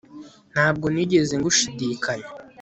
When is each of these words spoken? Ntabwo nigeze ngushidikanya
Ntabwo 0.53 0.85
nigeze 0.93 1.33
ngushidikanya 1.39 2.27